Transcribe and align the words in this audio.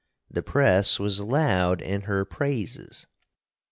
The 0.31 0.41
press 0.41 0.97
was 0.97 1.19
loud 1.21 1.79
in 1.79 2.01
her 2.09 2.25
prases. 2.25 3.05